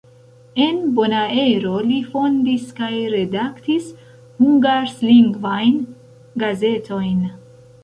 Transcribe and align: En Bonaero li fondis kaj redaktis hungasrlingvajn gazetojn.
En 0.67 0.77
Bonaero 0.99 1.73
li 1.89 1.97
fondis 2.13 2.63
kaj 2.79 2.89
redaktis 3.17 3.93
hungasrlingvajn 4.41 5.79
gazetojn. 6.47 7.25